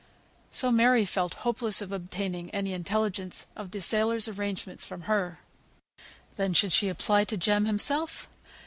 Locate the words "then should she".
6.37-6.89